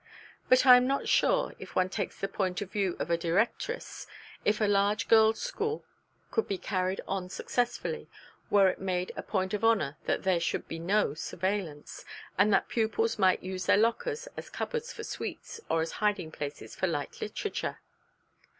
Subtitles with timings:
[0.49, 4.07] But I am not sure, if one takes the point of view of a Directress,
[4.43, 5.85] if a large girls' school
[6.31, 8.09] could be carried on successfully,
[8.49, 12.03] were it made a point of honour that there should be no surveillance,
[12.35, 16.75] and that pupils might use their lockers as cupboards for sweets, or as hiding places
[16.75, 17.77] for light literature.